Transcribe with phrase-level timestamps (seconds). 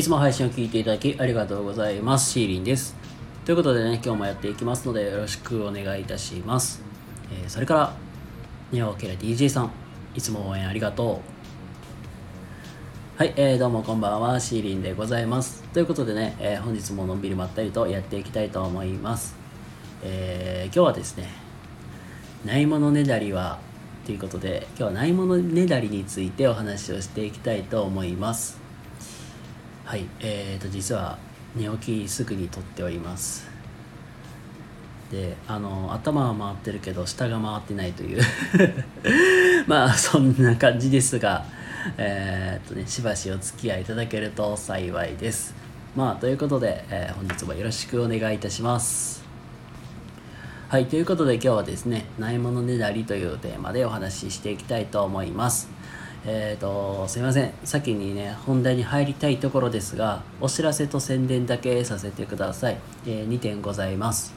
[0.00, 2.30] いつも配信を聞いていただきありがとうございます。
[2.30, 2.96] シーリンです。
[3.44, 6.80] ということでね、今日もやっていきますのでよろしくお願いいたします。
[7.30, 7.92] えー、それから、
[8.72, 9.70] ネオケラ DJ さん、
[10.14, 11.20] いつも応援ありがと
[13.18, 13.18] う。
[13.18, 15.64] はい、えー、どうもこんばんは、シーリンでございます。
[15.74, 19.36] ということでね、えー、本日ものんびりまったりとやっていきたいと思います。
[20.02, 21.28] えー、今日はですね、
[22.46, 23.58] ないものねだりは
[24.06, 28.69] ということで今日はないものねだりについてお話をしていきたいと思います
[29.90, 31.18] はいえーと実は
[31.56, 33.50] 寝起きすぐに撮っております。
[35.10, 38.22] であの頭は回ってるけど下が回ってないという。
[39.66, 41.44] まあそんな感じですが
[41.98, 45.56] えー、っとねしばしお付き合いいただけると幸いです。
[45.96, 49.24] まあということで、えー、本日もよろしくお願いいたします。
[50.68, 55.79] はい、ということで今日はですね、ないものねだりというテーマでお話ししていきたいと思います。
[56.26, 57.52] えーと、すいません。
[57.64, 62.78] 先にね、本題に入りたいところですが、お知らせと宣伝だけさせてください。
[63.06, 64.34] えー、2点ございます。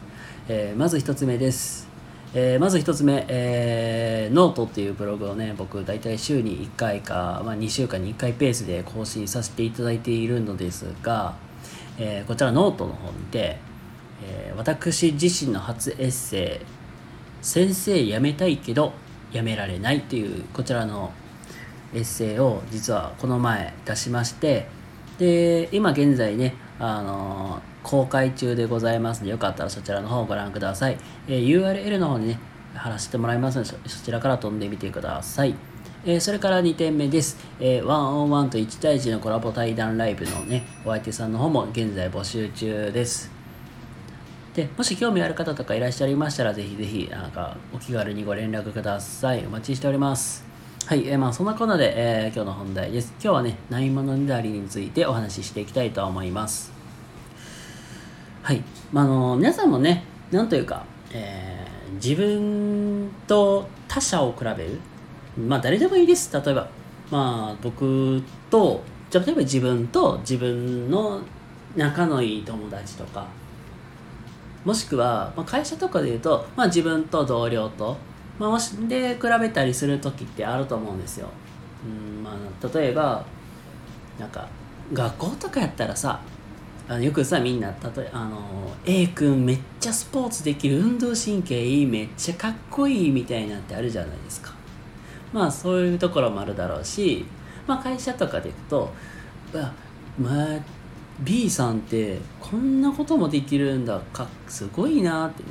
[0.47, 1.87] えー、まず1つ目です。
[2.33, 11.35] えー、まず1つ目、えー、ノートっていうブログをね、僕大体週に1回か、まあ、2週間に1回ペースで更新させていただいているのですが、
[11.97, 13.57] えー、こちらノートの方にて、
[14.23, 16.65] えー、私自身の初エッセイ
[17.43, 18.93] 「先生辞めたいけど
[19.31, 21.11] 辞められない」というこちらの
[21.93, 24.67] エッセイを実はこの前出しまして
[25.17, 32.39] で今現在ねあの、公開中でございますのでよかったらそちらの方をご覧ください、えー、URL の方にね
[32.73, 35.55] 貼らせてもらいますのでそちらから飛んでみてください
[36.05, 37.37] えー、それから2点目です。
[37.61, 43.31] えー、1on1 と1対1のコラボ対談ライブのね、お相手さんの方も現在募集中です。
[44.53, 49.45] でもし興味ある方とかいらっしゃいましたら、ぜひぜひ、なんか、お気軽にご連絡ください。
[49.45, 50.52] お待ちしております。
[50.85, 53.13] はい、えー、まあ、そんなこんなで、えー、今日の本題です。
[53.13, 56.73] 今日はね、ないものねだりについてお話ししていきたいと思います。
[58.41, 64.81] はい、まあ、あの皆さんもね、なんというか、えー、自分と他者を比べる。
[65.37, 66.33] まあ、誰でもいいです。
[66.33, 66.67] 例えば、
[67.09, 71.21] まあ、僕と、じゃ例えば自分と自分の
[71.77, 73.25] 仲のいい友達とか、
[74.65, 77.95] もしくは、まあ、会社とかで言うと、まあ、自分と同僚と、
[78.39, 81.29] まあ、で比べたりする時ってあると思うんですよ。
[81.85, 83.25] うんまあ、例えば
[84.19, 84.47] なんか
[84.91, 86.19] 学校とかやったらさ
[86.87, 88.39] あのよくさみんな例えあの
[88.85, 94.51] A 君めっちゃスポーツできる運動神経いいめっちゃかっこいいみたいなってあるじゃないですか。
[95.31, 97.25] まあそういうところもあるだろうし、
[97.67, 98.91] まあ、会社とかでいくと
[100.19, 100.59] まあ
[101.21, 103.99] B さんってこんなこともできるんだ。
[104.11, 105.49] かすごいなってね。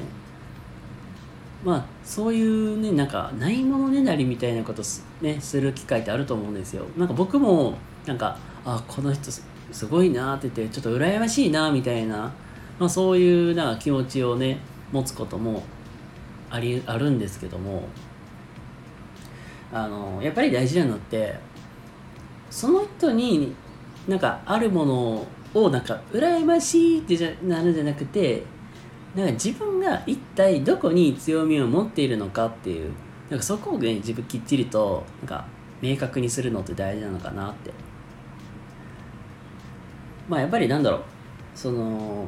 [1.65, 6.85] まあそういうねなんかないものねだりみたいなことす,、ね、する機会ってあると思うんですよ。
[6.97, 7.75] なんか僕も
[8.07, 12.33] なんかあこの人すごいなって言ってちょっと羨ましいなみたいな、
[12.79, 14.59] まあ、そういうなんか気持ちをね
[14.91, 15.63] 持つことも
[16.51, 17.85] ありあるんですけども
[19.73, 21.35] あのやっぱり大事なのって
[22.51, 23.55] その人に
[24.07, 28.43] なんかあるものををなんか羨ましいってじゃなるんじゃなくて
[29.15, 32.93] なんか自分が一体どこに強みを持っているのかっていう
[33.29, 35.47] なんかそこをね自分きっちりとなんか
[35.81, 37.73] 明確にするのって大事なのかなって。
[40.29, 41.03] まあやっぱりなんだろう。
[41.55, 42.27] その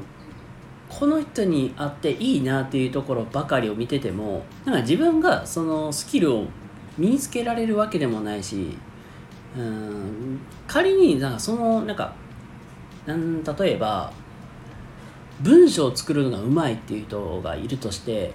[0.88, 6.46] この人に会っていいなっていうところばかりを見ててもなんか自分がそのスキルを
[6.98, 8.76] 身につけられるわけでもないし
[9.56, 12.14] うん仮になんかそのなんか
[13.06, 14.12] なん例えば
[15.42, 18.32] 文章を作るのがうまいっていう人がいるとして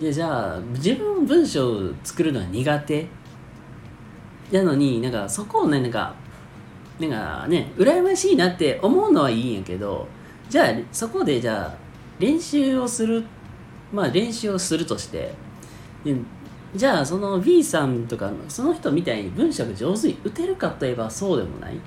[0.00, 3.06] でじゃあ自分文章を作るのは苦手？
[4.52, 6.14] なのになんかそこをねなんか
[6.98, 10.08] なんかね羨ましいなって思うのはいいんやけど
[10.48, 11.74] じゃあそこでじゃあ
[12.18, 13.24] 練習をする
[13.92, 15.34] まあ練習をするとして
[16.74, 21.78] じゃあその B さんとかその人みたいに文章が上手に打てるかといえばそうでもない。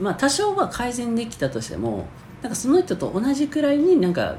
[0.00, 2.06] まあ多少は改善できたとしても
[2.42, 4.36] なんかその人と同じくらいになんか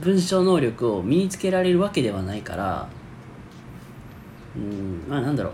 [0.00, 2.88] 文章能力を身につけられるわけではないから
[4.56, 5.52] うんまあなんだろう。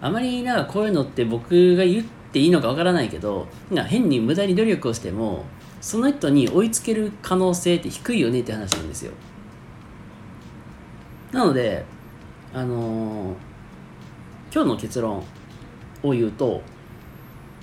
[0.00, 5.44] あまりなんかこういうのって僕が言っていいのかわからないけどな変に無駄に努力をしても
[5.80, 9.12] その人に追いつける可能性って低いよねって話なんですよ。
[11.32, 11.84] なので
[12.52, 13.34] あのー、
[14.52, 15.24] 今日の結論
[16.02, 16.62] を言うと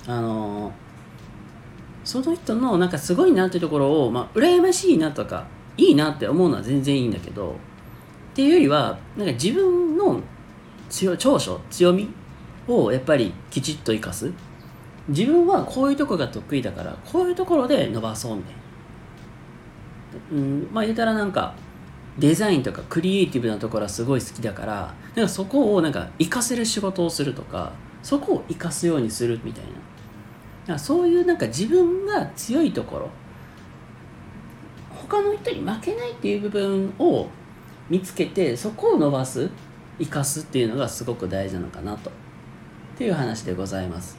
[0.07, 0.73] あの
[2.03, 7.51] その人のなんかすごいなっていうところを、まあ、羨ましいなとかいいなって思うのは全然いいんだけど
[8.31, 10.19] っていうよりはなんか自分の
[10.89, 12.09] 強長所強み
[12.67, 14.31] をやっぱりきちっと生かす。
[15.07, 18.61] 自分はこういうとこが得意だからこういうところで伸ばそうみたいな
[20.31, 21.55] うんまあ言うたらなんか
[22.19, 29.69] デザインとかクリエイティブなところはすごい好きだからなんかそこをなんか活かせる仕事をするとかそこを活かすようにするみたいな。
[30.67, 33.09] だそういうなんか自分が強いところ
[35.09, 37.27] 他の人に負けないっていう部分を
[37.89, 39.49] 見つけてそこを伸ばす
[39.99, 42.13] 生かすっていうのがすごく大事なのかなとっ
[42.97, 44.17] ていう話でございます。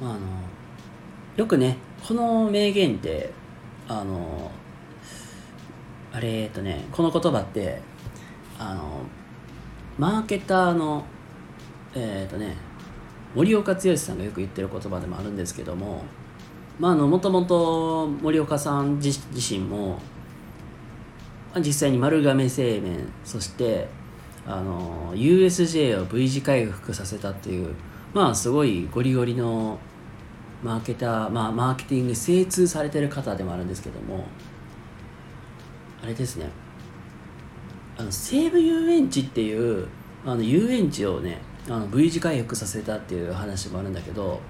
[0.00, 0.20] まあ、あの
[1.36, 1.76] よくね
[2.06, 3.32] この名言って
[3.88, 4.50] あの
[6.12, 7.80] あれえとねこの言葉って
[8.58, 9.02] あの
[9.98, 11.04] マーケターの
[11.94, 12.56] えっ、とね
[13.34, 16.04] 森岡剛さんがよく言ってる言葉でもあるんですけども
[16.78, 19.98] まああのもともと森岡さん自身も
[21.56, 23.88] 実際に丸亀製麺そして
[24.46, 27.74] あの USJ を V 字回復させたっていう
[28.12, 29.78] まあすごいゴリゴリの
[30.62, 34.24] マーケター、まあ、マーケティング精通されてる方でもあるんですけども
[36.02, 36.48] あれですね。
[37.96, 39.86] あの西武遊園地っていう
[40.24, 44.40] あの遊園地をねあの V 字回復させたっていう話もあるんだけど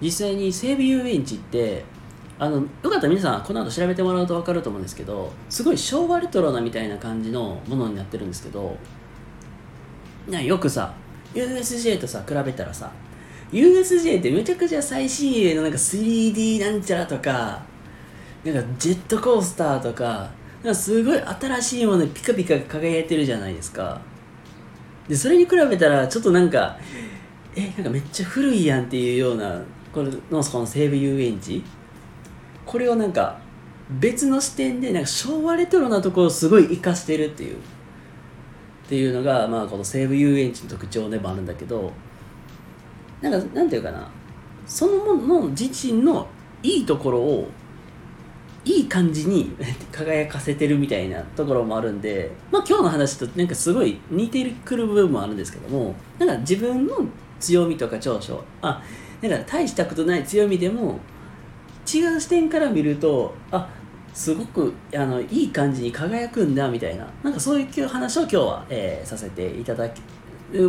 [0.00, 1.84] 実際に西武遊園地って
[2.38, 8.76] あのよかったら皆さんこの後調べてもらうと分かると思うんですけどすごい昭和レトロなみたいな感じのものになってるんですけど
[10.28, 10.94] なよくさ
[11.34, 12.90] USJ とさ比べたらさ
[13.52, 17.60] USJ ってめちゃくちゃ最新鋭のなんか 3D なんちゃらとか
[18.44, 20.30] なんかジェットコースターとか
[20.62, 24.00] なんかすごい新しいものにピカピカ輝いてるじゃないですか。
[25.08, 26.78] でそれに比べたらちょっとなんか
[27.56, 29.62] えなんかめっちゃ古いやんっていうような
[29.92, 31.64] これのこの西武遊園地。
[32.66, 33.38] これをなんか
[33.98, 37.58] 別の視点でなんか昭和レトロなところをすごい生かしてるっていうっ
[38.88, 41.92] ていうのが、まあ、この西武遊園地の特徴でもあるんだけど
[43.22, 44.08] なんかなんていうかな。
[44.66, 46.28] そのもの自身の
[46.62, 47.48] いいところを
[48.68, 49.56] いい感じに
[49.90, 56.98] 輝かせてるみたいなところもあるんで、まあ、今日の話となんかすごい似てくる部分もあるんですけどもなんか自分の
[57.40, 58.82] 強みとか長所あ
[59.22, 61.00] なんか大したことない強みでも
[61.92, 63.70] 違う視点から見るとあ
[64.12, 70.02] すごくあのいい感じに輝くんだみたいななんかそういう話を今日は、えー、させていただき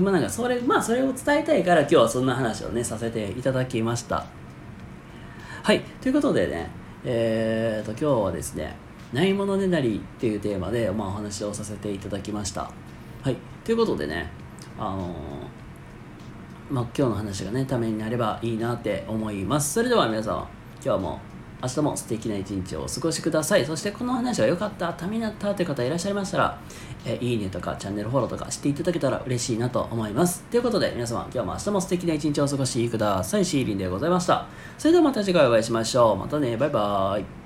[0.01, 4.25] まあなんかそれまあそれを伝えたいから今日はそんな話をねさせていただきました。
[5.63, 5.81] はい。
[6.01, 8.75] ということでねえーと今日はですね
[9.13, 12.71] ないものねだりっていうテーマで、まあ、お話をさせていただきました。
[13.23, 13.37] はい。
[13.63, 14.29] ということでね
[14.77, 19.73] あのー、まあ、今日の話がねためになればいいなって思います。
[19.73, 20.47] それでは皆さん
[20.83, 21.19] 今日も
[21.61, 23.65] 明日も素敵な一日をお過ごしください。
[23.65, 26.59] そしてこの話が良かった、ためになったという方いらっしゃいましたら、
[27.05, 30.43] えいいねとかチャンネルフォローとかしていただけたら嬉しいなと思います。
[30.43, 33.45] ということで皆様、今日も明日も素敵な一日をお過ごしください。
[33.45, 34.47] シーリンでございました。
[34.77, 36.17] それではまた次回お会いしましょう。
[36.17, 37.38] またね、バイバーイ。